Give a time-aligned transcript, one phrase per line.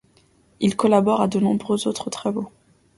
[0.61, 2.49] Il collabore à de nombreux autres travaux.